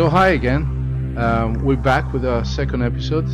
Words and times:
So, 0.00 0.08
hi 0.08 0.28
again. 0.28 1.14
Um, 1.18 1.62
we're 1.62 1.76
back 1.76 2.14
with 2.14 2.24
our 2.24 2.42
second 2.42 2.82
episode 2.82 3.28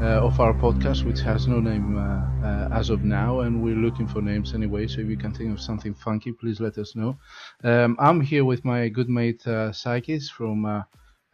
uh, 0.00 0.24
of 0.24 0.40
our 0.40 0.54
podcast, 0.54 1.04
which 1.04 1.20
has 1.20 1.46
no 1.46 1.60
name 1.60 1.98
uh, 1.98 2.24
uh, 2.42 2.68
as 2.72 2.88
of 2.88 3.04
now, 3.04 3.40
and 3.40 3.62
we're 3.62 3.74
looking 3.74 4.08
for 4.08 4.22
names 4.22 4.54
anyway. 4.54 4.86
So, 4.86 5.02
if 5.02 5.08
you 5.08 5.18
can 5.18 5.34
think 5.34 5.52
of 5.52 5.60
something 5.60 5.92
funky, 5.92 6.32
please 6.32 6.58
let 6.58 6.78
us 6.78 6.96
know. 6.96 7.18
Um, 7.64 7.98
I'm 8.00 8.22
here 8.22 8.46
with 8.46 8.64
my 8.64 8.88
good 8.88 9.10
mate 9.10 9.46
uh, 9.46 9.72
Psychis 9.72 10.30
from 10.30 10.64
uh, 10.64 10.84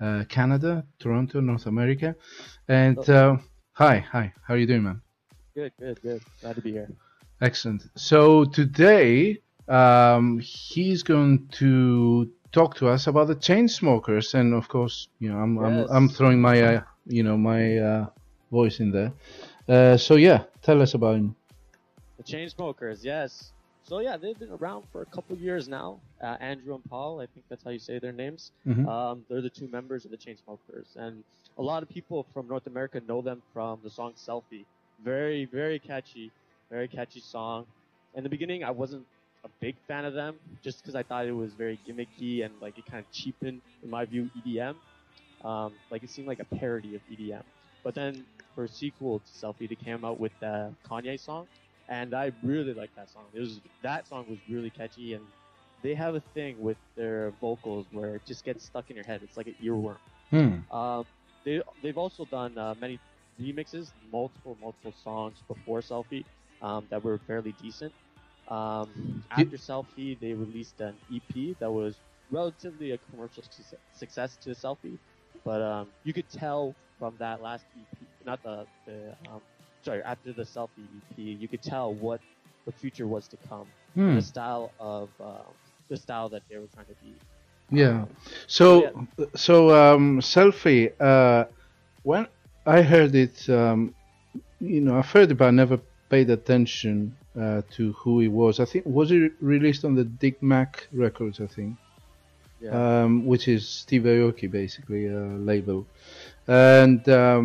uh, 0.01 0.25
Canada, 0.25 0.85
Toronto, 0.99 1.41
North 1.41 1.67
America. 1.67 2.17
And 2.67 3.09
uh, 3.09 3.37
hi, 3.75 4.01
hi, 4.01 4.33
how 4.45 4.55
are 4.55 4.59
you 4.59 4.67
doing, 4.67 4.83
man? 4.83 5.01
Good, 5.55 5.75
good, 5.79 6.03
good. 6.03 6.23
Glad 6.41 6.57
to 6.57 6.61
be 6.61 6.73
here. 6.73 6.91
Excellent. 7.41 7.85
So, 7.95 8.47
today 8.47 9.43
um, 9.69 10.41
he's 10.41 11.05
going 11.05 11.47
to 11.53 12.33
talk 12.53 12.77
to 12.77 12.89
us 12.89 13.07
about 13.07 13.27
the 13.29 13.37
Chainsmokers, 13.37 14.35
and 14.35 14.55
of 14.55 14.69
course, 14.69 15.09
you 15.19 15.31
know, 15.31 15.39
I'm 15.39 15.57
Yes. 15.57 15.89
I'm, 15.91 15.97
I'm 15.97 16.09
throwing 16.09 16.41
my 16.41 16.61
uh, 16.63 16.83
you 17.07 17.23
know 17.23 17.37
my 17.37 17.79
uh, 17.79 18.07
voice 18.51 18.81
in 18.81 18.93
there. 18.93 19.13
Uh, 19.69 19.97
so 19.97 20.17
yeah, 20.17 20.45
tell 20.63 20.81
us 20.83 20.95
about 20.95 21.17
him. 21.17 21.35
The 22.19 22.25
Chainsmokers, 22.25 23.03
yes. 23.03 23.53
So 23.85 23.99
yeah, 23.99 24.17
they've 24.17 24.39
been 24.39 24.53
around 24.53 24.85
for 24.93 25.03
a 25.03 25.07
couple 25.07 25.37
years 25.37 25.69
now. 25.69 25.99
Uh, 26.23 26.37
Andrew 26.41 26.75
and 26.75 26.85
Paul, 26.89 27.21
I 27.21 27.27
think 27.27 27.45
that's 27.49 27.65
how 27.65 27.71
you 27.71 27.81
say 27.81 27.99
their 27.99 28.13
names. 28.13 28.53
Mhm. 28.67 28.87
Um, 28.87 29.25
they're 29.29 29.41
the 29.41 29.51
two 29.51 29.69
members 29.69 30.05
of 30.05 30.11
the 30.13 30.17
Chainsmokers, 30.17 30.95
and 30.97 31.25
a 31.59 31.63
lot 31.63 31.83
of 31.83 31.89
people 31.89 32.25
from 32.33 32.47
North 32.47 32.67
America 32.67 33.01
know 33.09 33.23
them 33.23 33.43
from 33.53 33.81
the 33.83 33.91
song 33.91 34.13
"Selfie." 34.15 34.65
Very, 35.03 35.47
very 35.47 35.79
catchy, 35.81 36.31
very 36.71 36.87
catchy 36.87 37.21
song. 37.21 37.67
In 38.15 38.23
the 38.23 38.29
beginning, 38.29 38.63
I 38.63 38.71
wasn't 38.71 39.05
a 39.45 39.49
big 39.61 39.75
fan 39.89 40.05
of 40.05 40.15
them, 40.15 40.37
just 40.63 40.81
because 40.83 40.95
I 40.95 41.03
thought 41.03 41.27
it 41.27 41.33
was 41.33 41.53
very 41.53 41.79
gimmicky 41.87 42.45
and 42.45 42.55
like 42.61 42.79
it 42.79 42.87
kind 42.87 43.05
of 43.05 43.11
cheapened, 43.13 43.61
in 43.83 43.91
my 43.91 44.05
view, 44.05 44.31
EDM. 44.39 44.75
Um, 45.45 45.73
like 45.91 46.03
it 46.03 46.11
seemed 46.11 46.29
like 46.29 46.41
a 46.41 46.45
parody 46.45 46.95
of 46.95 47.01
EDM. 47.11 47.43
But 47.83 47.95
then 47.95 48.25
for 48.55 48.65
a 48.65 48.69
sequel 48.69 49.21
to 49.21 49.27
Selfie, 49.27 49.69
they 49.69 49.75
came 49.75 50.05
out 50.05 50.21
with 50.21 50.33
the 50.41 50.73
Kanye 50.89 51.19
song, 51.19 51.47
and 51.89 52.15
I 52.15 52.33
really 52.43 52.75
liked 52.75 52.95
that 52.97 53.11
song. 53.11 53.25
It 53.35 53.41
was 53.41 53.61
that 53.83 54.07
song 54.07 54.27
was 54.29 54.39
really 54.49 54.71
catchy, 54.71 55.15
and 55.15 55.25
they 55.83 55.95
have 55.95 56.15
a 56.15 56.21
thing 56.35 56.61
with 56.61 56.77
their 56.97 57.33
vocals 57.41 57.87
where 57.91 58.17
it 58.17 58.23
just 58.25 58.45
gets 58.45 58.65
stuck 58.65 58.89
in 58.91 58.97
your 58.97 59.05
head. 59.05 59.21
It's 59.25 59.37
like 59.37 59.49
an 59.49 59.57
earworm. 59.63 59.97
Hmm. 60.31 60.75
Um, 60.75 61.05
they 61.45 61.61
they've 61.83 61.99
also 61.99 62.25
done 62.27 62.57
uh, 62.57 62.75
many 62.81 63.01
remixes, 63.41 63.91
multiple 64.13 64.57
multiple 64.61 64.95
songs 65.03 65.37
before 65.49 65.81
Selfie 65.81 66.25
um, 66.61 66.87
that 66.91 67.03
were 67.03 67.19
fairly 67.27 67.55
decent. 67.61 67.93
Um, 68.49 68.97
after 69.31 69.57
Selfie, 69.57 70.19
they 70.19 70.35
released 70.35 70.81
an 70.81 70.99
EP 71.11 71.55
that 71.61 71.71
was 71.71 72.01
relatively 72.31 72.93
a 72.93 72.99
commercial 72.99 73.43
su- 73.51 73.77
success 73.93 74.37
to 74.39 74.51
Selfie, 74.51 74.99
but 75.45 75.61
um, 75.63 75.93
you 76.05 76.13
could 76.13 76.29
tell 76.29 76.77
from 76.99 77.17
that 77.19 77.41
last 77.41 77.67
EP, 77.79 78.07
not 78.25 78.43
the, 78.43 78.67
the 78.87 79.17
um, 79.29 79.43
sorry, 79.85 80.03
after 80.03 80.33
the 80.33 80.43
Selfie 80.43 80.89
EP, 80.97 81.19
you 81.19 81.49
could 81.49 81.63
tell 81.63 81.95
what 81.95 82.21
the 82.67 82.73
future 82.73 83.07
was 83.07 83.29
to 83.29 83.37
come, 83.49 83.73
Hmm. 83.95 84.15
the 84.15 84.23
style 84.23 84.73
of 84.79 85.11
um, 85.21 85.55
the 85.89 85.97
style 85.97 86.29
that 86.31 86.43
they 86.49 86.59
were 86.59 86.69
trying 86.69 86.87
to 86.87 86.95
be. 87.03 87.21
Yeah. 87.71 88.05
Um, 88.05 88.09
So 88.47 88.93
so 89.35 89.71
um, 89.71 90.21
selfie. 90.21 90.93
Uh, 91.01 91.47
when 92.03 92.27
I 92.67 92.83
heard 92.83 93.15
it, 93.15 93.49
um, 93.49 93.95
you 94.61 94.81
know, 94.81 94.97
I've 94.99 95.11
heard 95.11 95.31
it, 95.31 95.35
but 95.37 95.47
I 95.47 95.51
never 95.51 95.81
paid 96.13 96.29
attention 96.39 96.95
uh, 97.45 97.63
to 97.77 97.83
who 98.01 98.13
he 98.25 98.29
was. 98.29 98.61
I 98.65 98.67
think 98.71 98.83
was 98.99 99.09
it 99.11 99.33
released 99.41 99.83
on 99.89 99.93
the 100.01 100.05
Dim 100.23 100.37
Mak 100.53 100.73
Records, 101.05 101.39
I 101.47 101.49
think. 101.57 101.73
yeah. 102.61 102.73
um, 103.03 103.11
which 103.31 103.45
is 103.55 103.63
Steve 103.85 104.05
Aoki 104.13 104.49
basically 104.61 105.03
a 105.07 105.21
label, 105.51 105.79
and 106.47 107.03
um, 107.09 107.41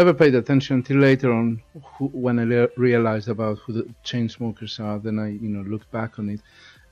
never 0.00 0.12
paid 0.22 0.34
attention 0.34 0.72
until 0.80 0.98
later 0.98 1.30
on 1.40 1.46
who, 1.92 2.04
when 2.26 2.36
I 2.42 2.44
le- 2.54 2.68
realized 2.88 3.28
about 3.36 3.54
who 3.62 3.70
the 3.78 3.84
Chainsmokers 4.08 4.74
are. 4.88 4.98
Then 5.06 5.16
I 5.26 5.28
you 5.44 5.48
know 5.54 5.62
looked 5.72 5.90
back 5.98 6.18
on 6.20 6.26
it. 6.34 6.40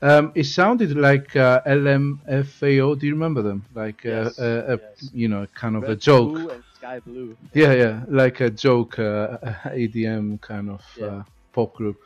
Um, 0.01 0.25
it 0.35 0.45
sounded 0.59 0.91
like 0.97 1.29
uh, 1.47 1.61
LMFAO. 1.65 2.99
Do 2.99 3.03
you 3.07 3.13
remember 3.19 3.41
them? 3.49 3.59
Like 3.83 3.99
uh, 4.05 4.09
Yes, 4.09 4.39
a, 4.39 4.51
a, 4.73 4.75
yes. 4.77 5.09
you 5.21 5.27
know 5.31 5.43
kind 5.63 5.75
of 5.77 5.83
a 5.83 5.87
Red, 5.95 6.01
joke. 6.09 6.35
Sky 6.83 6.99
blue. 6.99 7.37
Yeah, 7.53 7.73
yeah, 7.73 8.03
like 8.07 8.41
a 8.41 8.49
joke, 8.49 8.99
uh, 8.99 9.37
EDM 9.83 10.41
kind 10.41 10.69
of 10.69 10.81
Yeah. 10.97 11.05
uh, 11.05 11.23
pop 11.53 11.73
group. 11.75 11.97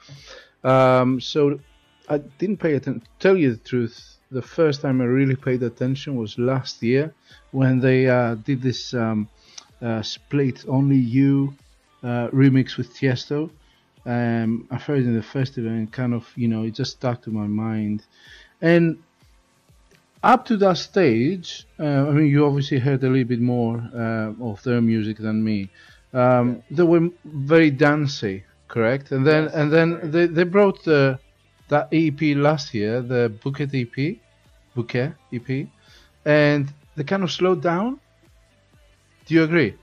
Um, 0.63 1.19
so 1.19 1.59
I 2.09 2.17
didn't 2.39 2.57
pay 2.57 2.73
attention. 2.75 3.03
Tell 3.19 3.37
you 3.37 3.51
the 3.55 3.63
truth, 3.71 3.95
the 4.31 4.41
first 4.41 4.81
time 4.81 5.01
I 5.01 5.05
really 5.05 5.35
paid 5.35 5.63
attention 5.63 6.15
was 6.15 6.37
last 6.37 6.83
year 6.83 7.13
when 7.51 7.79
they 7.79 8.07
uh, 8.07 8.35
did 8.35 8.61
this 8.61 8.93
um, 8.93 9.29
uh, 9.81 10.01
split 10.01 10.65
only 10.67 10.97
you 10.97 11.53
uh, 12.03 12.27
remix 12.31 12.77
with 12.77 12.89
Tiesto. 12.95 13.49
Um, 14.05 14.67
I 14.71 14.77
heard 14.77 14.99
it 14.99 15.05
in 15.07 15.15
the 15.15 15.23
festival 15.23 15.71
and 15.71 15.91
kind 15.91 16.13
of, 16.13 16.23
you 16.35 16.47
know, 16.47 16.63
it 16.63 16.75
just 16.75 16.91
stuck 16.97 17.23
to 17.23 17.31
my 17.31 17.47
mind. 17.47 18.03
And 18.61 18.97
up 20.27 20.45
to 20.45 20.57
that 20.57 20.77
stage, 20.77 21.65
uh, 21.79 21.83
I 22.07 22.11
mean, 22.11 22.27
you 22.27 22.45
obviously 22.45 22.79
heard 22.79 23.01
a 23.03 23.09
little 23.09 23.27
bit 23.27 23.39
more 23.39 23.77
uh, 23.95 24.49
of 24.51 24.61
their 24.63 24.81
music 24.81 25.17
than 25.17 25.43
me. 25.43 25.69
Um, 26.13 26.61
They 26.69 26.83
were 26.83 27.09
very 27.23 27.71
dancey, 27.71 28.43
correct? 28.67 29.11
And 29.11 29.25
then 29.25 29.43
Yes, 29.45 29.55
and 29.59 29.71
then 29.71 30.11
they, 30.11 30.27
they 30.27 30.43
brought 30.43 30.83
the 30.83 31.19
that 31.69 31.87
EP 31.91 32.21
last 32.47 32.73
year, 32.73 33.01
the 33.01 33.29
Bouquet 33.41 33.69
EP, 33.73 34.17
Bouquet 34.75 35.13
EP, 35.33 35.49
and 36.25 36.73
they 36.95 37.03
kind 37.03 37.23
of 37.23 37.31
slowed 37.31 37.61
down. 37.61 37.99
Do 39.25 39.33
you 39.33 39.43
agree? 39.43 39.75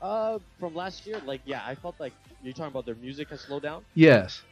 Uh, 0.00 0.38
from 0.58 0.74
last 0.74 1.06
year, 1.06 1.20
like 1.26 1.42
yeah, 1.44 1.62
I 1.66 1.74
felt 1.74 1.96
like 2.00 2.14
you're 2.42 2.54
talking 2.54 2.72
about 2.72 2.86
their 2.86 3.00
music 3.06 3.28
has 3.30 3.40
slowed 3.42 3.62
down. 3.62 3.84
Yes. 3.94 4.42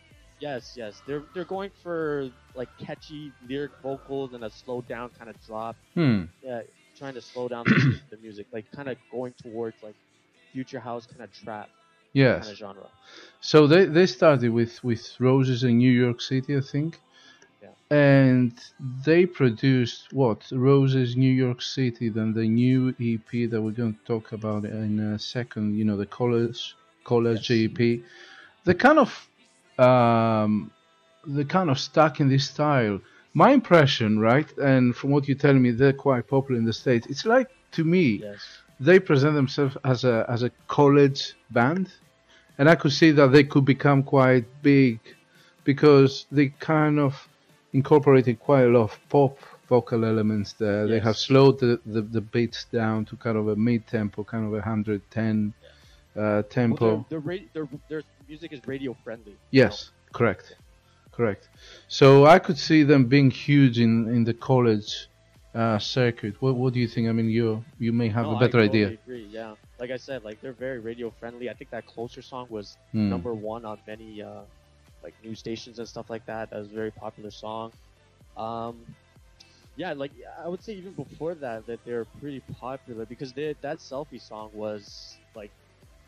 Yes, 0.41 0.75
yes, 0.77 1.03
they're 1.07 1.23
they're 1.35 1.45
going 1.45 1.71
for 1.83 2.31
like 2.55 2.69
catchy 2.79 3.33
lyric 3.49 3.73
vocals 3.83 4.35
and 4.35 4.45
a 4.45 4.51
slowed 4.51 4.87
down 4.89 5.11
kind 5.19 5.31
of 5.31 5.37
drop. 5.45 5.77
Hmm. 5.95 6.25
Yeah, 6.43 6.63
trying 6.97 7.15
to 7.15 7.21
slow 7.23 7.49
down 7.49 7.65
the, 7.67 8.01
the 8.11 8.17
music, 8.19 8.47
like 8.53 8.71
kind 8.73 8.89
of 8.89 8.97
going 9.11 9.33
towards 9.43 9.83
like 9.83 9.95
future 10.53 10.81
house 10.81 11.07
kind 11.07 11.23
of 11.23 11.33
trap 11.33 11.69
Yes. 12.13 12.41
kind 12.41 12.53
of 12.53 12.59
genre. 12.59 12.87
So 13.41 13.67
they, 13.67 13.85
they 13.85 14.07
started 14.07 14.51
with, 14.51 14.83
with 14.83 15.15
Roses 15.21 15.63
in 15.63 15.79
New 15.79 15.91
York 15.93 16.21
City, 16.21 16.57
I 16.57 16.61
think. 16.61 16.99
Yeah. 17.63 17.69
And 17.97 18.59
they 19.05 19.27
produced 19.27 20.13
what? 20.13 20.43
Roses 20.51 21.17
New 21.17 21.31
York 21.33 21.63
City, 21.63 22.09
then 22.09 22.33
the 22.33 22.49
new 22.49 22.89
EP 23.01 23.51
that 23.51 23.61
we're 23.61 23.71
going 23.73 23.95
to 23.95 24.05
talk 24.05 24.33
about 24.33 24.65
in 24.65 24.99
a 24.99 25.19
second, 25.19 25.77
you 25.77 25.85
know, 25.85 25.97
the 25.97 26.07
college 26.07 26.75
college 27.05 27.51
Yes. 27.51 27.71
EP. 27.71 28.01
They 28.65 28.75
kind 28.75 28.99
of 28.99 29.28
um 29.79 30.71
they 31.27 31.45
kind 31.45 31.71
of 31.71 31.79
stuck 31.79 32.21
in 32.21 32.29
this 32.29 32.49
style. 32.49 33.01
My 33.35 33.51
impression, 33.51 34.19
right, 34.19 34.51
and 34.59 34.97
from 34.97 35.11
what 35.11 35.29
you 35.29 35.35
tell 35.35 35.55
me, 35.55 35.71
they're 35.71 35.93
quite 35.93 36.27
popular 36.27 36.59
in 36.59 36.65
the 36.65 36.73
States. 36.73 37.07
It's 37.09 37.27
like 37.27 37.49
to 37.73 37.85
me 37.85 38.21
Yes. 38.23 38.41
they 38.81 38.99
present 38.99 39.35
themselves 39.35 39.77
as 39.85 40.05
a 40.05 40.25
as 40.29 40.43
a 40.43 40.51
college 40.67 41.35
band, 41.51 41.91
and 42.59 42.69
I 42.69 42.75
could 42.75 42.93
see 42.93 43.11
that 43.13 43.33
they 43.33 43.45
could 43.45 43.65
become 43.65 44.03
quite 44.03 44.47
big 44.63 45.01
because 45.65 46.27
they 46.33 46.49
kind 46.61 46.99
of 46.99 47.29
incorporated 47.73 48.41
quite 48.41 48.63
a 48.65 48.69
lot 48.69 48.85
of 48.85 48.99
pop 49.11 49.39
vocal 49.69 50.05
elements 50.05 50.55
there. 50.55 50.87
They 50.89 50.99
have 51.01 51.17
slowed 51.17 51.61
the, 51.61 51.79
the, 51.85 52.01
the 52.01 52.23
beats 52.23 52.65
down 52.73 53.05
to 53.07 53.17
kind 53.17 53.37
of 53.37 53.49
a 53.49 53.57
mid 53.57 53.87
tempo, 53.87 54.25
kind 54.25 54.47
of 54.47 54.53
a 54.53 54.57
110 54.57 55.53
uh, 56.17 56.43
tempo. 56.49 57.07
Well, 57.11 57.21
ra- 57.21 57.37
their 57.53 57.69
their 57.91 58.03
music 58.29 58.53
is 58.53 58.61
radio 58.67 58.95
friendly. 58.95 59.39
Yes, 59.51 59.93
correct, 60.13 60.57
correct. 61.13 61.49
So 61.89 62.27
I 62.27 62.39
could 62.39 62.59
see 62.59 62.83
them 62.83 63.07
being 63.09 63.31
huge 63.31 63.79
in 63.79 64.09
in 64.09 64.25
the 64.25 64.35
college 64.35 65.09
uh, 65.55 65.79
circuit. 65.79 66.41
What 66.41 66.57
what 66.57 66.73
do 66.75 66.81
you 66.81 66.89
think? 66.89 67.09
I 67.09 67.13
mean, 67.13 67.31
you 67.31 67.65
you 67.79 67.93
may 67.93 68.09
have 68.09 68.29
No, 68.29 68.31
a 68.31 68.37
better 68.37 68.59
I 68.59 68.61
idea. 68.61 68.89
totally 68.89 68.95
Agree, 68.95 69.25
yeah. 69.25 69.57
Like 69.79 69.91
I 69.91 69.97
said, 69.97 70.23
like 70.25 70.41
they're 70.41 70.53
very 70.55 70.81
radio 70.81 71.11
friendly. 71.11 71.49
I 71.51 71.55
think 71.55 71.71
that 71.71 71.87
closer 71.87 72.23
song 72.23 72.47
was 72.51 72.79
Hmm. 72.93 73.21
number 73.21 73.35
one 73.35 73.65
on 73.65 73.81
many 73.87 74.23
uh, 74.23 74.45
like 75.03 75.15
news 75.23 75.41
stations 75.41 75.79
and 75.79 75.89
stuff 75.89 76.11
like 76.11 76.25
that. 76.27 76.51
That 76.51 76.59
was 76.59 76.71
a 76.71 76.75
very 76.75 76.93
popular 76.93 77.31
song. 77.31 77.73
Um, 78.37 78.97
yeah, 79.77 79.93
like 79.93 80.13
I 80.43 80.49
would 80.49 80.63
say 80.63 80.75
even 80.75 80.95
before 80.95 81.35
that, 81.37 81.67
that 81.67 81.85
they're 81.85 82.07
pretty 82.07 82.41
popular 82.41 83.07
because 83.07 83.33
they, 83.33 83.55
that 83.63 83.79
selfie 83.79 84.21
song 84.21 84.51
was 84.53 85.21
like 85.35 85.53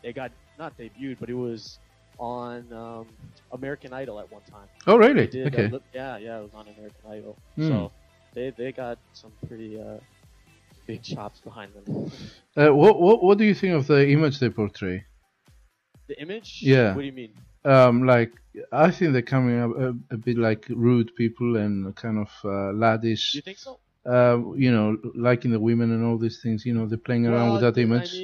they 0.03 0.13
got 0.13 0.31
not 0.57 0.77
debuted, 0.77 1.19
but 1.19 1.29
it 1.29 1.35
was 1.35 1.79
on 2.21 2.71
um, 2.71 3.07
American 3.51 3.91
Idol 3.93 4.19
at 4.19 4.31
one 4.31 4.43
time. 4.49 4.67
Oh, 4.87 4.95
really? 4.95 5.27
Did, 5.27 5.43
uh, 5.43 5.47
okay. 5.47 5.67
lip- 5.67 5.83
yeah, 5.93 6.17
yeah, 6.17 6.39
it 6.39 6.43
was 6.43 6.53
on 6.53 6.67
American 6.67 7.05
Idol. 7.09 7.37
Hmm. 7.55 7.67
So 7.67 7.91
they 8.33 8.51
they 8.51 8.71
got 8.71 8.97
some 9.13 9.33
pretty 9.47 9.81
uh, 9.81 9.97
big 10.87 11.01
chops 11.03 11.39
behind 11.41 11.73
them. 11.73 12.11
Uh, 12.55 12.73
what 12.73 13.01
what 13.01 13.23
what 13.23 13.37
do 13.37 13.43
you 13.43 13.55
think 13.55 13.73
of 13.73 13.87
the 13.87 14.07
image 14.07 14.39
they 14.39 14.49
portray? 14.49 15.03
The 16.07 16.21
image? 16.21 16.59
Yeah. 16.61 16.93
What 16.95 17.01
do 17.01 17.07
you 17.07 17.13
mean? 17.23 17.33
Um, 17.65 18.05
like 18.05 18.31
I 18.71 18.91
think 18.91 19.13
they're 19.13 19.21
coming 19.21 19.59
up 19.59 19.71
a, 19.77 19.89
a 20.15 20.17
bit 20.17 20.37
like 20.37 20.65
rude 20.69 21.15
people 21.15 21.57
and 21.57 21.95
kind 21.95 22.19
of 22.19 22.29
uh, 22.43 22.71
laddish. 22.73 23.35
You 23.35 23.41
think 23.41 23.57
so? 23.57 23.79
uh, 24.05 24.39
you 24.55 24.71
know, 24.71 24.97
liking 25.15 25.51
the 25.51 25.59
women 25.59 25.91
and 25.91 26.05
all 26.05 26.17
these 26.17 26.41
things. 26.41 26.65
You 26.65 26.73
know, 26.73 26.85
they're 26.85 26.97
playing 26.97 27.27
around 27.27 27.53
with 27.53 27.61
that 27.61 27.77
image. 27.77 28.13
I 28.13 28.17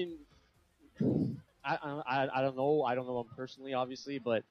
mean, 1.00 1.42
I, 1.76 2.02
I 2.08 2.40
I 2.40 2.42
don't 2.42 2.58
know. 2.58 2.84
I 2.84 2.96
don't 2.96 3.08
know 3.08 3.18
them 3.24 3.32
personally, 3.36 3.74
obviously, 3.74 4.20
but 4.20 4.44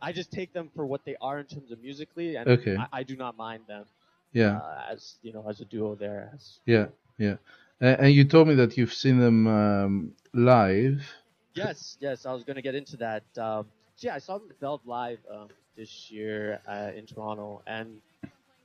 I 0.00 0.12
just 0.12 0.30
take 0.32 0.52
them 0.52 0.70
for 0.74 0.86
what 0.86 1.04
they 1.04 1.16
are 1.20 1.38
in 1.40 1.46
terms 1.46 1.70
of 1.72 1.80
musically, 1.80 2.36
and 2.36 2.48
Okay. 2.48 2.76
I, 2.76 2.86
I 3.00 3.02
do 3.04 3.16
not 3.16 3.36
mind 3.36 3.64
them 3.68 3.86
yeah, 4.32 4.60
uh, 4.60 4.82
as 4.90 5.18
you 5.22 5.32
know 5.32 5.44
as 5.48 5.60
a 5.60 5.64
duo 5.64 5.94
there. 5.94 6.30
As, 6.34 6.60
yeah, 6.66 6.86
yeah. 7.18 7.36
Uh, 7.80 7.96
and 8.00 8.12
you 8.12 8.24
told 8.24 8.48
me 8.48 8.54
that 8.54 8.76
you've 8.76 8.92
seen 8.92 9.18
them 9.18 9.46
um, 9.46 10.12
live. 10.34 11.02
yes, 11.54 11.96
yes, 12.00 12.26
I 12.26 12.32
was 12.32 12.44
gonna 12.44 12.62
get 12.62 12.74
into 12.74 12.96
that. 12.98 13.24
Um, 13.38 13.66
yeah, 13.98 14.14
I 14.14 14.18
saw 14.18 14.38
them 14.38 14.48
Belled 14.60 14.82
live 14.86 15.18
um, 15.30 15.48
this 15.76 16.10
year 16.10 16.60
uh, 16.66 16.90
in 16.94 17.06
Toronto, 17.06 17.62
and 17.66 18.00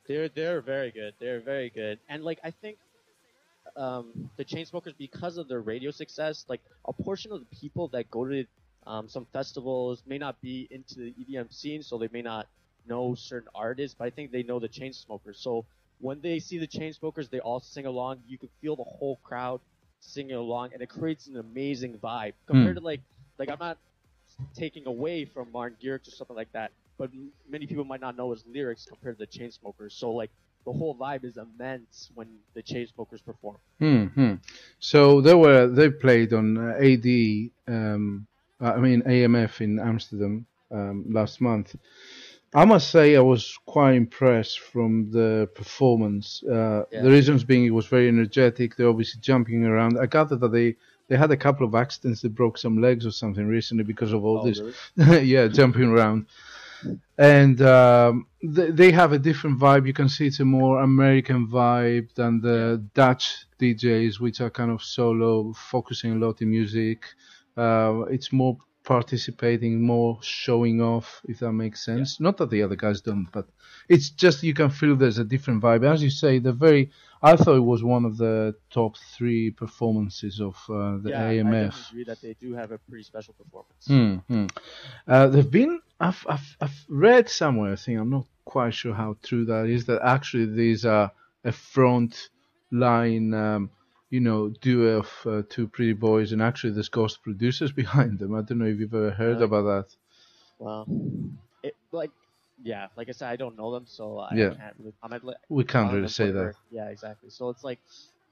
they're 0.07 0.29
they're 0.29 0.61
very 0.61 0.91
good. 0.91 1.13
They're 1.19 1.41
very 1.41 1.69
good, 1.69 1.99
and 2.09 2.23
like 2.23 2.39
I 2.43 2.51
think 2.51 2.77
um, 3.75 4.13
the 4.37 4.45
Chainsmokers, 4.45 4.95
because 4.97 5.37
of 5.37 5.47
their 5.47 5.61
radio 5.61 5.91
success, 5.91 6.45
like 6.47 6.61
a 6.87 6.93
portion 6.93 7.31
of 7.31 7.39
the 7.39 7.45
people 7.57 7.87
that 7.89 8.09
go 8.09 8.25
to 8.27 8.45
um, 8.85 9.07
some 9.07 9.25
festivals 9.33 10.03
may 10.05 10.17
not 10.17 10.39
be 10.41 10.67
into 10.71 10.95
the 10.95 11.13
EDM 11.17 11.49
scene, 11.49 11.81
so 11.83 11.97
they 11.97 12.09
may 12.11 12.21
not 12.21 12.47
know 12.87 13.15
certain 13.15 13.49
artists, 13.55 13.95
but 13.97 14.05
I 14.05 14.09
think 14.09 14.31
they 14.31 14.43
know 14.43 14.59
the 14.59 14.69
Chainsmokers. 14.69 15.37
So 15.37 15.65
when 15.99 16.21
they 16.21 16.39
see 16.39 16.57
the 16.57 16.67
Chainsmokers, 16.67 17.29
they 17.29 17.39
all 17.39 17.59
sing 17.59 17.85
along. 17.85 18.21
You 18.27 18.37
can 18.37 18.49
feel 18.61 18.75
the 18.75 18.83
whole 18.83 19.17
crowd 19.23 19.61
singing 19.99 20.35
along, 20.35 20.73
and 20.73 20.81
it 20.81 20.89
creates 20.89 21.27
an 21.27 21.37
amazing 21.37 21.97
vibe 21.99 22.33
compared 22.47 22.75
to 22.75 22.81
like 22.81 23.01
like 23.39 23.49
I'm 23.49 23.59
not 23.59 23.77
taking 24.53 24.85
away 24.87 25.25
from 25.25 25.51
Martin 25.51 25.77
Garrix 25.81 26.07
or 26.07 26.11
something 26.11 26.35
like 26.35 26.51
that, 26.53 26.71
but 26.97 27.09
m- 27.11 27.31
many 27.47 27.65
people 27.67 27.83
might 27.85 28.01
not 28.01 28.15
know 28.15 28.31
his 28.31 28.45
lyrics 28.45 28.85
compared 28.85 29.17
to 29.17 29.25
the 29.25 29.27
Chainsmokers. 29.27 29.93
So 29.93 30.11
like 30.11 30.31
the 30.65 30.71
whole 30.71 30.95
vibe 30.95 31.23
is 31.25 31.37
immense 31.37 32.09
when 32.15 32.27
the 32.53 32.63
Chainsmokers 32.63 33.23
perform. 33.25 33.57
hmm 33.79 34.33
So 34.79 35.21
they 35.21 35.33
were 35.33 35.67
they 35.67 35.89
played 35.89 36.33
on 36.33 36.57
uh, 36.57 36.75
AD, 36.79 37.07
um, 37.75 38.27
I 38.59 38.77
mean 38.77 39.01
AMF 39.03 39.61
in 39.61 39.79
Amsterdam 39.79 40.45
um, 40.71 41.05
last 41.09 41.41
month. 41.41 41.75
I 42.55 42.65
must 42.65 42.91
say 42.91 43.15
I 43.15 43.19
was 43.19 43.57
quite 43.65 43.95
impressed 43.95 44.59
from 44.59 45.09
the 45.11 45.49
performance. 45.55 46.43
Uh, 46.43 46.83
Yeah. 46.91 47.01
The 47.03 47.09
reasons 47.09 47.43
being 47.43 47.65
it 47.65 47.71
was 47.73 47.87
very 47.87 48.07
energetic. 48.07 48.75
They're 48.75 48.89
obviously 48.89 49.21
jumping 49.21 49.65
around. 49.65 49.97
I 49.99 50.05
gathered 50.05 50.39
that 50.41 50.51
they 50.51 50.75
they 51.09 51.17
had 51.17 51.31
a 51.31 51.37
couple 51.37 51.65
of 51.67 51.73
accidents. 51.75 52.21
They 52.21 52.29
broke 52.29 52.57
some 52.57 52.79
legs 52.79 53.05
or 53.05 53.11
something 53.11 53.47
recently 53.47 53.83
because 53.83 54.13
of 54.13 54.23
all 54.23 54.39
Oh, 54.39 54.45
this 54.47 54.61
really? 54.97 55.25
yeah, 55.33 55.47
jumping 55.47 55.89
around. 55.89 56.25
And 57.17 57.61
um, 57.61 58.27
they, 58.41 58.71
they 58.71 58.91
have 58.91 59.13
a 59.13 59.19
different 59.19 59.59
vibe. 59.59 59.85
You 59.87 59.93
can 59.93 60.09
see 60.09 60.27
it's 60.27 60.39
a 60.39 60.45
more 60.45 60.81
American 60.81 61.47
vibe 61.47 62.13
than 62.15 62.41
the 62.41 62.83
Dutch 62.93 63.45
DJs, 63.59 64.19
which 64.19 64.41
are 64.41 64.49
kind 64.49 64.71
of 64.71 64.83
solo, 64.83 65.53
focusing 65.53 66.13
a 66.13 66.25
lot 66.25 66.41
in 66.41 66.49
music. 66.49 67.05
Uh, 67.55 68.03
it's 68.09 68.31
more 68.31 68.57
participating, 68.83 69.81
more 69.81 70.19
showing 70.21 70.81
off, 70.81 71.21
if 71.27 71.39
that 71.39 71.53
makes 71.53 71.83
sense. 71.85 72.19
Not 72.19 72.37
that 72.37 72.49
the 72.49 72.63
other 72.63 72.75
guys 72.75 73.01
don't, 73.01 73.27
but 73.31 73.47
it's 73.89 74.09
just 74.09 74.43
you 74.43 74.53
can 74.53 74.69
feel 74.69 74.95
there's 74.95 75.17
a 75.19 75.23
different 75.23 75.61
vibe. 75.61 75.85
As 75.85 76.03
you 76.03 76.09
say, 76.09 76.39
the 76.39 76.53
very. 76.53 76.91
I 77.21 77.37
thought 77.37 77.55
it 77.55 77.61
was 77.61 77.83
one 77.83 78.03
of 78.03 78.17
the 78.17 78.53
top 78.69 78.97
three 79.15 79.49
performances 79.49 80.41
of 80.41 80.55
uh, 80.69 80.97
the 80.97 81.11
yeah, 81.11 81.25
I 81.25 81.35
AMF. 81.35 81.51
definitely 81.51 81.81
agree 81.89 82.03
that 82.03 82.21
they 82.21 82.33
do 82.33 82.53
have 82.53 82.71
a 82.71 82.77
pretty 82.77 83.03
special 83.03 83.33
performance. 83.33 83.87
Hmm, 83.87 84.15
hmm. 84.27 84.47
Uh, 85.07 85.27
there've 85.27 85.49
been 85.49 85.79
I've, 86.03 86.25
I've 86.29 86.57
I've 86.61 86.85
read 86.89 87.29
somewhere. 87.29 87.73
I 87.73 87.75
think 87.77 87.99
I'm 87.99 88.09
not 88.09 88.27
quite 88.45 88.73
sure 88.73 88.93
how 88.93 89.17
true 89.23 89.45
that 89.45 89.67
is. 89.67 89.85
That 89.85 90.01
actually 90.03 90.47
these 90.47 90.85
are 90.85 91.11
a 91.45 91.51
front 91.51 92.29
line, 92.71 93.33
um, 93.33 93.71
you 94.09 94.19
know, 94.19 94.49
duo 94.49 94.99
of 94.99 95.09
uh, 95.25 95.43
two 95.49 95.67
pretty 95.67 95.93
boys, 95.93 96.31
and 96.33 96.41
actually 96.41 96.73
there's 96.73 96.89
ghost 96.89 97.23
producers 97.23 97.71
behind 97.83 98.19
them. 98.19 98.35
I 98.35 98.41
don't 98.41 98.59
know 98.59 98.65
if 98.65 98.79
you've 98.79 98.93
ever 98.93 99.11
heard 99.11 99.37
Really? 99.37 99.45
about 99.45 99.63
that. 99.63 99.95
Well, 100.59 100.87
it 101.63 101.75
like 101.91 102.11
yeah, 102.63 102.87
like 102.97 103.09
I 103.09 103.13
said, 103.13 103.29
I 103.29 103.35
don't 103.35 103.57
know 103.57 103.73
them, 103.73 103.85
so 103.87 104.19
I 104.19 104.35
Yeah. 104.37 104.49
can't 104.57 104.75
really 104.79 104.93
comment. 105.01 105.23
Like, 105.23 105.37
We 105.49 105.63
can't 105.63 105.93
really 105.93 106.07
say 106.07 106.31
that. 106.31 106.55
Yeah, 106.71 106.89
exactly. 106.89 107.29
So 107.29 107.49
it's 107.49 107.63
like 107.63 107.79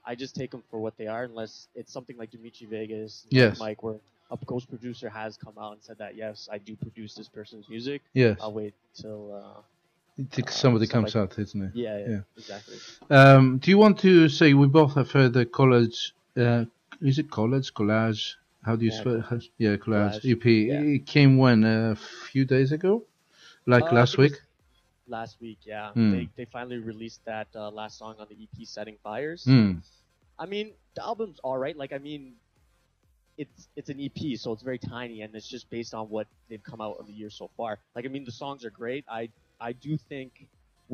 I 0.06 0.16
just 0.16 0.36
take 0.36 0.52
them 0.52 0.64
for 0.70 0.80
what 0.80 0.98
they 0.98 1.08
are, 1.08 1.24
unless 1.24 1.68
it's 1.76 1.92
something 1.94 2.18
like 2.18 2.32
Dimitri 2.32 2.68
Vegas, 2.68 3.26
Yes. 3.32 3.60
Mike, 3.60 3.84
where 3.84 3.98
a 4.32 4.38
ghost 4.46 4.70
producer 4.70 5.10
has 5.10 5.38
come 5.38 5.54
out 5.60 5.74
and 5.74 5.82
said 5.84 5.98
that 6.00 6.16
yes, 6.16 6.48
I 6.52 6.58
do 6.58 6.76
produce 6.76 7.14
this 7.16 7.28
person's 7.28 7.68
music. 7.70 8.02
Yes, 8.14 8.38
I'll 8.42 8.54
wait 8.54 8.74
till 8.94 9.34
uh, 9.34 10.22
uh, 10.22 10.48
somebody 10.50 10.88
comes 10.88 11.16
like- 11.16 11.22
out, 11.32 11.40
isn't 11.40 11.62
it? 11.62 11.72
yeah, 11.76 11.98
yeah, 12.00 12.08
Yeah. 12.10 12.20
exactly. 12.38 12.78
Um, 13.10 13.58
do 13.58 13.72
you 13.72 13.78
want 13.78 14.00
to 14.00 14.30
say 14.30 14.54
we 14.54 14.68
both 14.68 14.94
have 14.96 15.12
heard 15.12 15.34
the 15.34 15.46
college? 15.46 16.14
Uh, 16.38 16.66
is 17.02 17.20
it 17.20 17.30
college 17.32 17.74
collage? 17.74 18.36
How 18.64 18.76
do 18.76 18.86
you 18.86 18.92
Yeah, 18.92 19.00
spell? 19.02 19.16
it? 19.16 19.22
How- 19.26 19.40
Yeah, 19.58 19.76
collage, 19.78 20.22
Collage, 20.22 20.32
EP. 20.32 20.46
yeah. 20.68 20.82
It 20.98 21.06
came 21.06 21.38
when 21.38 21.64
a 21.64 21.96
few 21.96 22.46
days 22.46 22.72
ago, 22.72 23.04
like 23.66 23.86
Uh, 23.92 23.96
last 23.96 24.18
week. 24.18 24.34
Last 25.08 25.42
week, 25.42 25.58
yeah, 25.66 25.92
Hmm. 25.92 26.12
they 26.12 26.30
they 26.38 26.46
finally 26.46 26.78
released 26.78 27.26
that 27.26 27.48
uh, 27.56 27.70
last 27.72 27.98
song 27.98 28.16
on 28.20 28.28
the 28.30 28.38
EP, 28.44 28.66
"Setting 28.66 28.98
Fires." 29.04 29.44
Hmm. 29.44 29.80
I 30.40 30.46
mean, 30.46 30.72
the 30.96 31.04
album's 31.04 31.40
all 31.44 31.58
right. 31.58 31.76
Like, 31.76 31.92
I 31.92 31.98
mean, 31.98 32.36
it's 33.44 33.60
it's 33.80 33.90
an 33.94 34.00
EP, 34.08 34.20
so 34.44 34.48
it's 34.54 34.66
very 34.72 34.82
tiny, 34.96 35.18
and 35.24 35.30
it's 35.38 35.50
just 35.56 35.66
based 35.78 35.94
on 36.00 36.04
what 36.16 36.28
they've 36.48 36.66
come 36.72 36.82
out 36.86 36.96
of 37.00 37.06
the 37.10 37.14
year 37.22 37.30
so 37.42 37.46
far. 37.58 37.72
Like, 37.96 38.06
I 38.08 38.10
mean, 38.16 38.26
the 38.32 38.38
songs 38.44 38.60
are 38.66 38.74
great. 38.84 39.04
I 39.22 39.22
I 39.70 39.72
do 39.86 39.92
think 40.12 40.32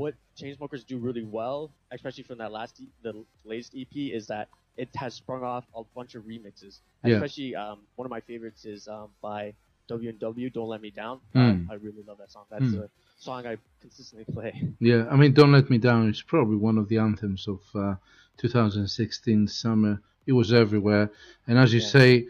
what 0.01 0.13
Chainsmokers 0.39 0.83
do 0.91 0.95
really 1.07 1.23
well, 1.39 1.59
especially 1.97 2.23
from 2.29 2.37
that 2.43 2.51
last 2.59 2.73
e- 2.83 2.89
the 3.07 3.13
latest 3.51 3.71
EP, 3.81 3.95
is 4.19 4.27
that 4.33 4.45
it 4.83 4.89
has 4.95 5.11
sprung 5.21 5.43
off 5.53 5.65
a 5.75 5.81
bunch 5.97 6.11
of 6.17 6.21
remixes. 6.31 6.73
Yeah. 7.03 7.15
Especially 7.15 7.55
um, 7.63 7.77
one 7.97 8.05
of 8.09 8.11
my 8.17 8.21
favorites 8.31 8.63
is 8.75 8.87
um, 8.87 9.07
by 9.29 9.41
W&W, 9.87 10.49
"Don't 10.57 10.69
Let 10.73 10.81
Me 10.87 10.91
Down." 10.91 11.19
Mm. 11.35 11.67
I, 11.69 11.73
I 11.73 11.75
really 11.87 12.03
love 12.07 12.17
that 12.23 12.31
song. 12.35 12.45
That's 12.53 12.71
Mm. 12.73 12.83
a 12.85 12.89
song 13.27 13.39
I 13.51 13.57
consistently 13.81 14.25
play. 14.35 14.51
Yeah, 14.89 15.01
I 15.13 15.15
mean, 15.21 15.31
"Don't 15.39 15.51
Let 15.57 15.67
Me 15.73 15.77
Down" 15.89 16.01
is 16.13 16.21
probably 16.33 16.57
one 16.69 16.77
of 16.81 16.87
the 16.91 16.97
anthems 17.07 17.47
of 17.47 17.59
uh, 17.83 17.95
2016 18.37 19.47
summer. 19.47 20.01
It 20.25 20.33
was 20.33 20.51
everywhere, 20.53 21.09
and 21.47 21.57
as 21.57 21.73
you 21.73 21.79
Yeah. 21.79 21.87
say, 21.97 22.27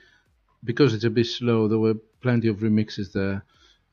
because 0.64 0.94
it's 0.94 1.04
a 1.04 1.10
bit 1.10 1.26
slow, 1.28 1.68
there 1.68 1.80
were 1.80 1.96
plenty 2.22 2.48
of 2.48 2.58
remixes 2.58 3.12
there. 3.14 3.44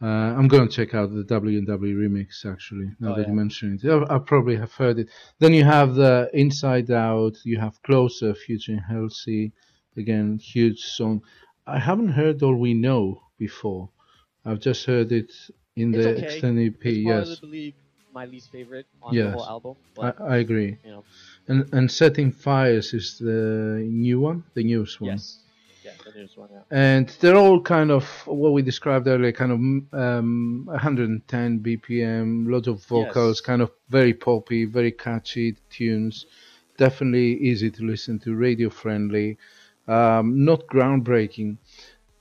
Uh, 0.03 0.07
I'm 0.37 0.49
going 0.49 0.69
to 0.69 0.75
check 0.75 0.95
out 0.95 1.15
the 1.15 1.25
W 1.25 1.59
and 1.59 1.67
W 1.67 1.97
remix 1.97 2.45
actually. 2.45 2.91
Now 3.01 3.13
Oh, 3.13 3.17
that 3.17 3.23
yeah. 3.23 3.29
you 3.29 3.35
mention 3.35 3.79
it, 3.83 3.89
I, 3.89 4.17
I 4.17 4.19
probably 4.19 4.57
have 4.57 4.73
heard 4.73 4.99
it. 4.99 5.09
Then 5.39 5.55
you 5.55 5.65
have 5.65 5.95
the 5.95 6.29
Inside 6.35 6.91
Out. 6.91 7.37
You 7.45 7.59
have 7.59 7.81
Closer 7.83 8.35
featuring 8.35 8.79
Halsey. 8.79 9.53
Again, 9.97 10.39
huge 10.39 10.81
song. 10.81 11.23
I 11.67 11.79
haven't 11.79 12.09
heard 12.09 12.43
All 12.43 12.57
We 12.57 12.75
Know 12.75 13.23
before. 13.39 13.89
I've 14.45 14.61
just 14.61 14.85
heard 14.85 15.13
it 15.13 15.33
in 15.77 15.95
It's 15.95 16.05
the 16.05 16.11
okay. 16.17 16.25
extended 16.25 16.75
EP. 16.75 16.87
It's 16.87 16.99
yes, 16.99 17.39
probably 17.39 17.75
my 18.13 18.27
least 18.27 18.51
favorite 18.51 18.87
on 19.03 19.15
Yes. 19.15 19.27
the 19.33 19.39
whole 19.39 19.47
album. 19.49 19.77
I, 19.99 20.35
I 20.35 20.37
agree. 20.39 20.77
you 20.85 20.91
know, 20.91 21.05
And 21.49 21.73
and 21.73 21.91
Setting 21.91 22.31
Fires 22.33 22.93
is 22.93 23.19
the 23.19 23.87
new 23.89 24.21
one, 24.21 24.45
the 24.55 24.65
newest 24.65 25.01
one. 25.01 25.13
yes. 25.13 25.39
Yeah, 25.85 25.93
the 26.05 26.19
newest 26.19 26.39
one, 26.39 26.49
yeah. 26.51 26.63
And 26.71 27.09
they're 27.21 27.37
all 27.37 27.61
kind 27.61 27.91
of 27.91 28.05
what 28.27 28.53
we 28.53 28.63
described 28.63 29.07
earlier, 29.07 29.33
kind 29.33 29.53
of 29.53 29.59
um, 30.01 30.65
110 30.67 31.59
BPM, 31.61 32.47
lots 32.51 32.69
of 32.69 32.83
vocals, 32.87 33.39
Yes. 33.39 33.41
kind 33.43 33.61
of 33.61 33.71
very 33.91 34.15
poppy, 34.15 34.65
very 34.65 34.91
catchy 34.93 35.57
tunes. 35.71 36.27
Definitely 36.79 37.35
easy 37.39 37.71
to 37.71 37.85
listen 37.85 38.19
to, 38.21 38.35
radio 38.35 38.71
friendly, 38.71 39.37
um, 39.87 40.45
not 40.45 40.67
groundbreaking. 40.67 41.59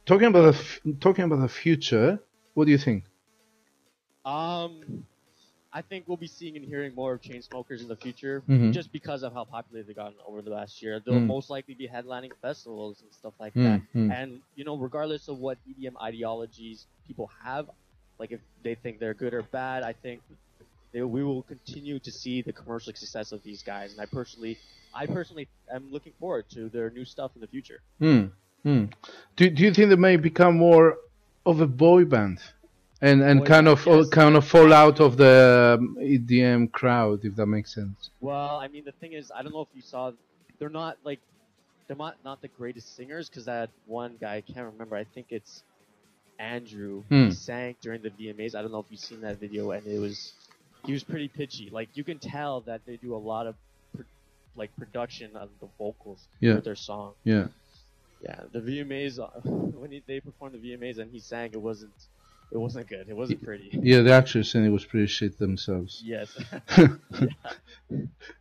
Talking 0.06 0.28
about 0.28 0.42
the 0.52 0.58
f- 0.60 0.80
talking 1.00 1.24
about 1.24 1.40
the 1.40 1.48
future, 1.48 2.20
what 2.56 2.66
do 2.66 2.72
you 2.72 2.78
think? 2.78 3.06
Um, 4.26 5.06
I 5.74 5.82
think 5.82 6.08
we'll 6.08 6.18
be 6.18 6.28
seeing 6.28 6.56
and 6.56 6.64
hearing 6.66 6.94
more 6.94 7.14
of 7.14 7.22
Chainsmokers 7.22 7.82
in 7.82 7.88
the 7.88 7.96
future, 7.96 8.44
Mhm. 8.48 8.72
just 8.74 8.92
because 8.92 9.24
of 9.24 9.34
how 9.34 9.44
popular 9.44 9.84
they've 9.84 9.96
gotten 9.96 10.20
over 10.28 10.42
the 10.42 10.52
last 10.52 10.82
year. 10.84 11.00
They'll 11.00 11.20
Mm. 11.20 11.28
most 11.28 11.50
likely 11.50 11.74
be 11.74 11.88
headlining 11.88 12.32
festivals 12.42 13.02
and 13.02 13.12
stuff 13.14 13.34
like 13.40 13.54
Mm, 13.56 13.64
that. 13.64 13.82
mm. 13.96 14.12
And 14.14 14.42
you 14.56 14.64
know, 14.66 14.78
regardless 14.78 15.28
of 15.28 15.40
what 15.40 15.58
EDM 15.66 15.98
ideologies 16.02 16.88
people 17.08 17.28
have, 17.44 17.70
like 18.20 18.32
if 18.32 18.42
they 18.62 18.76
think 18.76 19.00
they're 19.00 19.16
good 19.16 19.34
or 19.34 19.42
bad, 19.44 19.84
I 19.84 19.94
think 19.94 20.22
they, 20.94 21.02
we 21.02 21.24
will 21.24 21.44
continue 21.44 22.00
to 22.00 22.12
see 22.12 22.42
the 22.42 22.54
commercial 22.54 22.94
success 22.94 23.32
of 23.32 23.42
these 23.44 23.64
guys. 23.64 23.92
And 23.92 24.00
I 24.02 24.06
personally, 24.06 24.60
I 24.94 25.08
personally 25.08 25.50
am 25.74 25.92
looking 25.92 26.14
forward 26.20 26.46
to 26.52 26.70
their 26.70 26.90
new 26.92 27.06
stuff 27.06 27.32
in 27.36 27.42
the 27.42 27.48
future. 27.48 27.80
Hmm. 28.00 28.26
Hmm. 28.64 28.86
Do 29.36 29.50
Do 29.50 29.64
you 29.64 29.74
think 29.74 29.90
they 29.90 29.96
may 29.96 30.18
become 30.18 30.58
more 30.58 30.98
of 31.46 31.60
a 31.62 31.68
boy 31.68 32.06
band, 32.06 32.40
and 33.04 33.22
and 33.22 33.42
Boy 33.42 33.46
kind 33.46 33.68
of 33.68 33.86
yes. 33.86 34.08
kind 34.10 34.36
of 34.38 34.48
fall 34.48 34.72
out 34.72 35.02
of 35.02 35.18
the 35.18 35.78
um, 35.78 35.98
EDM 36.00 36.72
crowd, 36.72 37.26
if 37.26 37.36
that 37.36 37.48
makes 37.48 37.76
sense? 37.76 38.10
Well, 38.22 38.56
I 38.62 38.70
mean, 38.70 38.86
the 38.86 38.94
thing 38.94 39.12
is, 39.12 39.30
I 39.36 39.44
don't 39.44 39.54
know 39.54 39.62
if 39.62 39.68
you 39.76 39.82
saw, 39.82 40.14
they're 40.58 40.70
not 40.70 40.98
like, 41.04 41.20
they're 41.86 41.98
not 41.98 42.16
not 42.24 42.42
the 42.42 42.48
greatest 42.48 42.96
singers 42.96 43.28
because 43.28 43.46
that 43.46 43.70
one 43.88 44.16
guy 44.22 44.36
I 44.36 44.42
can't 44.42 44.72
remember. 44.72 44.96
I 44.96 45.04
think 45.04 45.28
it's 45.32 45.64
Andrew. 46.40 47.04
Hmm. 47.10 47.26
He 47.26 47.32
sang 47.32 47.76
during 47.82 48.02
the 48.02 48.10
VMAs. 48.10 48.56
I 48.56 48.62
don't 48.62 48.72
know 48.72 48.80
if 48.80 48.86
you've 48.90 49.02
seen 49.02 49.20
that 49.22 49.38
video, 49.38 49.72
and 49.72 49.86
it 49.86 50.00
was 50.00 50.32
he 50.86 50.94
was 50.94 51.04
pretty 51.04 51.28
pitchy. 51.28 51.70
Like 51.70 51.90
you 51.96 52.06
can 52.06 52.20
tell 52.20 52.62
that 52.62 52.86
they 52.86 52.96
do 52.96 53.14
a 53.16 53.18
lot 53.32 53.48
of 53.48 53.56
pr- 53.94 54.04
like 54.56 54.74
production 54.78 55.36
of 55.36 55.50
the 55.60 55.68
vocals 55.78 56.26
Yeah. 56.40 56.56
for 56.56 56.62
their 56.62 56.76
song. 56.78 57.16
Yeah. 57.26 57.48
Yeah, 58.22 58.40
the 58.54 58.62
VMAs 58.62 59.20
uh, 59.20 59.28
when 59.50 59.92
he, 59.92 60.02
they 60.08 60.22
performed 60.22 60.56
the 60.56 60.66
VMAs 60.66 60.98
and 61.00 61.12
he 61.12 61.20
sang, 61.20 61.50
it 61.52 61.60
wasn't 61.62 61.92
it 62.52 62.58
wasn't 62.58 62.88
good. 62.88 63.08
It 63.10 63.16
wasn't 63.16 63.44
pretty. 63.44 63.70
Yeah, 63.82 64.02
the 64.02 64.12
actors 64.14 64.52
saying 64.52 64.66
it 64.66 64.70
was 64.70 64.86
pretty 64.86 65.08
shit 65.08 65.38
themselves. 65.38 66.02
Yes. 66.04 66.38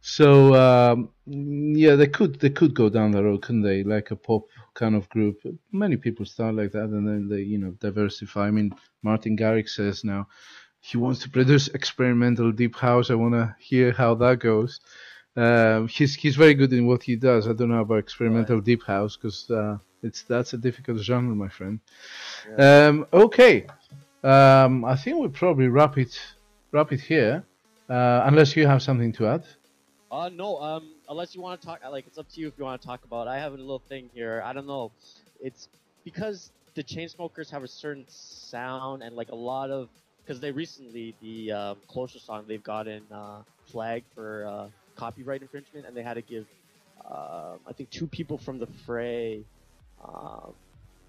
So 0.00 0.54
um, 0.54 1.10
yeah, 1.26 1.94
they 1.96 2.06
could 2.06 2.40
they 2.40 2.50
could 2.50 2.74
go 2.74 2.88
down 2.88 3.10
the 3.10 3.22
road, 3.22 3.42
couldn't 3.42 3.62
they? 3.62 3.82
Like 3.82 4.10
a 4.10 4.16
pop 4.16 4.44
kind 4.74 4.94
of 4.94 5.08
group. 5.08 5.40
Many 5.70 5.96
people 5.96 6.24
start 6.24 6.54
like 6.54 6.72
that, 6.72 6.84
and 6.84 7.06
then 7.06 7.28
they 7.28 7.42
you 7.42 7.58
know 7.58 7.72
diversify. 7.72 8.46
I 8.46 8.50
mean, 8.50 8.74
Martin 9.02 9.36
Garrix 9.36 9.70
says 9.70 10.04
now 10.04 10.28
he 10.80 10.98
wants 10.98 11.20
to 11.20 11.30
produce 11.30 11.68
experimental 11.68 12.50
deep 12.52 12.76
house. 12.76 13.10
I 13.10 13.14
want 13.14 13.34
to 13.34 13.54
hear 13.58 13.92
how 13.92 14.14
that 14.16 14.40
goes. 14.40 14.80
Um, 15.36 15.88
he's 15.88 16.14
he's 16.14 16.36
very 16.36 16.54
good 16.54 16.72
in 16.72 16.86
what 16.86 17.02
he 17.02 17.16
does. 17.16 17.46
I 17.46 17.52
don't 17.52 17.70
know 17.70 17.80
about 17.80 17.98
experimental 17.98 18.60
deep 18.60 18.84
house 18.84 19.16
because 19.16 19.50
uh, 19.50 19.78
it's 20.02 20.22
that's 20.22 20.52
a 20.52 20.58
difficult 20.58 20.98
genre, 20.98 21.34
my 21.34 21.48
friend. 21.48 21.80
Yeah. 22.48 22.88
Um, 22.88 23.06
okay, 23.12 23.66
um, 24.22 24.84
I 24.84 24.96
think 24.96 25.18
we'll 25.18 25.30
probably 25.30 25.68
wrap 25.68 25.98
it 25.98 26.18
wrap 26.72 26.92
it 26.92 27.00
here, 27.00 27.44
uh, 27.88 28.22
unless 28.24 28.56
you 28.56 28.66
have 28.66 28.82
something 28.82 29.12
to 29.12 29.26
add. 29.26 29.44
Uh, 30.10 30.28
no. 30.28 30.58
Um, 30.58 30.92
unless 31.08 31.34
you 31.34 31.40
want 31.40 31.60
to 31.60 31.66
talk, 31.66 31.80
like 31.90 32.06
it's 32.06 32.18
up 32.18 32.28
to 32.30 32.40
you 32.40 32.48
if 32.48 32.54
you 32.58 32.64
want 32.64 32.80
to 32.80 32.86
talk 32.86 33.04
about. 33.04 33.26
It. 33.26 33.30
I 33.30 33.38
have 33.38 33.54
a 33.54 33.56
little 33.56 33.82
thing 33.88 34.10
here. 34.12 34.42
I 34.44 34.52
don't 34.52 34.66
know. 34.66 34.92
It's 35.40 35.68
because 36.04 36.50
the 36.74 36.82
Chainsmokers 36.82 37.50
have 37.50 37.62
a 37.62 37.68
certain 37.68 38.04
sound 38.08 39.02
and 39.02 39.14
like 39.14 39.30
a 39.30 39.34
lot 39.34 39.70
of 39.70 39.88
because 40.24 40.40
they 40.40 40.50
recently 40.52 41.14
the 41.20 41.52
um, 41.52 41.76
closer 41.88 42.18
song 42.18 42.44
they've 42.46 42.62
gotten 42.62 43.02
uh, 43.12 43.42
flagged 43.66 44.06
for 44.14 44.46
uh, 44.46 44.68
copyright 44.96 45.42
infringement 45.42 45.86
and 45.86 45.96
they 45.96 46.02
had 46.02 46.14
to 46.14 46.22
give 46.22 46.46
uh, 47.04 47.54
I 47.66 47.72
think 47.72 47.90
two 47.90 48.06
people 48.06 48.38
from 48.38 48.58
the 48.58 48.68
Fray 48.86 49.44
um, 50.02 50.54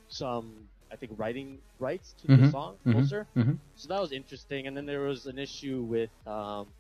some 0.08 0.70
I 0.92 0.96
think 0.96 1.14
writing 1.16 1.62
rights 1.80 2.14
to 2.22 2.28
the 2.28 2.44
Mhm, 2.44 2.50
song 2.50 2.78
mhm, 2.86 2.92
closer. 2.92 3.28
mhm. 3.36 3.60
So 3.76 3.88
that 3.90 4.00
was 4.02 4.12
interesting. 4.12 4.68
And 4.68 4.78
then 4.78 4.86
there 4.86 5.02
was 5.02 5.26
an 5.26 5.38
issue 5.40 5.84
with 5.84 6.12
um, 6.28 6.74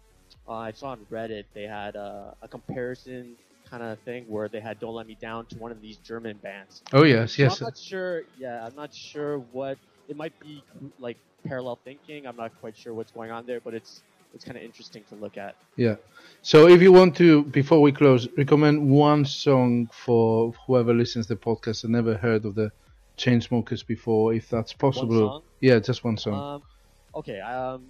uh, 0.47 0.53
I 0.53 0.71
saw 0.71 0.89
on 0.89 1.05
Reddit 1.11 1.45
they 1.53 1.63
had 1.63 1.95
uh, 1.95 2.31
a 2.41 2.47
comparison 2.47 3.37
kind 3.69 3.83
of 3.83 3.99
thing 4.03 4.25
where 4.27 4.49
they 4.49 4.59
had 4.59 4.79
"Don't 4.79 4.95
Let 4.95 5.07
Me 5.07 5.15
Down" 5.15 5.47
to 5.47 5.57
one 5.57 5.71
of 5.71 5.81
these 5.81 5.97
German 5.99 6.37
bands. 6.39 6.83
Oh 6.93 7.03
yes, 7.03 7.37
So 7.37 7.47
yes. 7.47 7.53
I'm 7.53 7.59
not 7.61 7.77
sure. 7.77 8.23
Yeah, 8.35 8.65
I'm 8.65 8.75
not 8.75 8.93
sure 8.93 9.39
what 9.39 9.79
it 10.07 10.15
might 10.17 10.37
be 10.39 10.65
like 10.97 11.17
parallel 11.45 11.81
thinking. 11.83 12.25
I'm 12.25 12.35
not 12.35 12.53
quite 12.55 12.77
sure 12.77 12.93
what's 12.93 13.11
going 13.11 13.31
on 13.31 13.45
there, 13.45 13.61
but 13.61 13.73
it's 13.73 14.03
it's 14.33 14.43
kind 14.43 14.57
of 14.57 14.63
interesting 14.63 15.03
to 15.09 15.15
look 15.15 15.37
at. 15.37 15.55
Yeah. 15.75 15.95
So 16.41 16.67
if 16.67 16.81
you 16.81 16.91
want 16.91 17.15
to, 17.17 17.43
before 17.43 17.81
we 17.81 17.91
close, 17.91 18.27
recommend 18.37 18.89
one 18.89 19.25
song 19.25 19.89
for 19.91 20.53
whoever 20.65 20.93
listens 20.93 21.27
to 21.27 21.35
the 21.35 21.39
podcast 21.39 21.83
and 21.83 21.93
never 21.93 22.15
heard 22.15 22.45
of 22.45 22.55
the 22.55 22.71
Chainsmokers 23.17 23.85
before, 23.85 24.33
if 24.33 24.49
that's 24.49 24.73
possible. 24.73 25.43
Yeah, 25.59 25.79
just 25.79 26.03
one 26.03 26.17
song. 26.17 26.55
Um, 26.55 26.63
okay. 27.15 27.39
Um, 27.39 27.85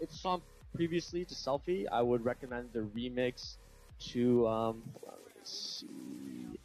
it's 0.00 0.18
song 0.20 0.40
previously 0.74 1.24
to 1.24 1.34
"Selfie." 1.34 1.86
I 1.90 2.00
would 2.00 2.24
recommend 2.24 2.70
the 2.72 2.80
remix 2.80 3.56
to 4.12 4.46
um, 4.46 4.82
let 5.04 5.16
me 5.16 5.40
see. 5.42 6.58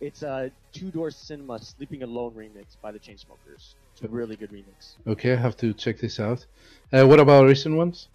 It's 0.00 0.22
a 0.22 0.50
Two 0.72 0.90
Door 0.90 1.10
Cinema 1.10 1.58
"Sleeping 1.60 2.02
Alone" 2.02 2.32
remix 2.34 2.76
by 2.80 2.92
the 2.92 2.98
Chainsmokers. 2.98 3.74
It's 3.92 4.02
a 4.02 4.08
really 4.08 4.36
good 4.36 4.50
remix. 4.52 4.94
okay, 5.06 5.32
I 5.32 5.36
have 5.36 5.56
to 5.58 5.72
check 5.74 5.98
this 5.98 6.20
out. 6.20 6.46
Uh, 6.92 7.04
what 7.06 7.18
about 7.18 7.46
recent 7.46 7.76
ones? 7.76 8.08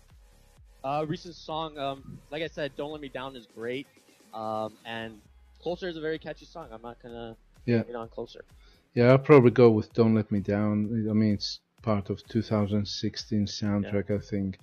Uh, 0.84 1.06
recent 1.08 1.36
song, 1.36 1.78
um, 1.78 2.20
like 2.32 2.42
I 2.42 2.48
said, 2.48 2.72
"Don't 2.78 2.92
Let 2.92 3.02
Me 3.02 3.10
Down" 3.10 3.36
is 3.36 3.48
great, 3.54 3.88
um, 4.34 4.74
and 4.86 5.20
"Closer" 5.62 5.90
is 5.90 5.98
a 5.98 6.02
very 6.02 6.20
catchy 6.20 6.46
song. 6.46 6.68
I'm 6.72 6.82
not 6.82 7.02
gonna 7.04 7.36
Yeah. 7.66 7.84
get 7.84 7.96
on 7.96 8.08
closer. 8.10 8.44
Yeah, 8.94 9.12
I'll 9.12 9.18
probably 9.18 9.52
go 9.52 9.70
with 9.72 9.92
Don't 9.94 10.16
Let 10.16 10.32
Me 10.32 10.40
Down. 10.40 11.08
I 11.10 11.14
mean, 11.14 11.34
it's 11.34 11.60
part 11.82 12.10
of 12.10 12.26
2016 12.28 13.46
soundtrack, 13.46 14.10
I 14.10 14.20
think. 14.20 14.60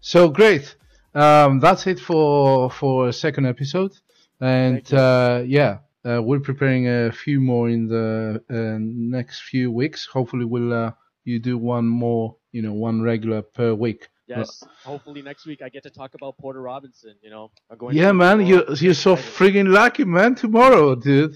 So 0.00 0.28
great. 0.30 0.76
Um, 1.14 1.60
that's 1.60 1.86
it 1.86 2.00
for 2.00 2.70
for 2.70 3.08
a 3.08 3.12
second 3.12 3.46
episode, 3.46 3.92
and 4.40 4.92
uh, 4.94 5.42
yeah, 5.46 5.78
uh, 6.04 6.20
we're 6.22 6.40
preparing 6.40 6.88
a 6.88 7.10
few 7.12 7.40
more 7.40 7.68
in 7.68 7.86
the 7.86 8.42
uh, 8.50 8.78
next 8.80 9.42
few 9.42 9.70
weeks. 9.70 10.06
Hopefully, 10.06 10.44
we'll 10.44 10.72
uh, 10.72 10.92
you 11.24 11.38
do 11.38 11.56
one 11.56 11.86
more, 11.86 12.36
you 12.52 12.62
know, 12.62 12.72
one 12.72 13.02
regular 13.02 13.42
per 13.42 13.74
week. 13.74 14.08
Yes, 14.26 14.62
hopefully 14.84 15.20
next 15.20 15.44
week 15.46 15.60
I 15.62 15.68
get 15.68 15.82
to 15.82 15.90
talk 15.90 16.14
about 16.14 16.38
Porter 16.38 16.62
Robinson. 16.62 17.14
You 17.22 17.30
know, 17.30 17.50
I'm 17.70 17.76
going. 17.76 17.96
Yeah, 17.96 18.12
man, 18.12 18.46
you're 18.46 18.72
you're 18.74 18.94
so 18.94 19.16
friggin' 19.16 19.68
lucky, 19.68 20.04
man. 20.04 20.34
Tomorrow, 20.34 20.94
dude. 20.94 21.34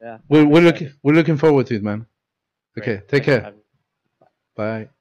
Yeah, 0.00 0.18
We're 0.28 0.46
we're 0.46 0.62
looking 0.62 0.92
we're 1.02 1.14
looking 1.14 1.36
forward 1.36 1.66
to 1.68 1.76
it, 1.76 1.82
man. 1.82 2.06
Great. 2.74 2.88
Okay, 2.88 2.96
take 3.06 3.24
Thanks 3.24 3.26
care. 3.26 3.54
Bye. 4.56 4.88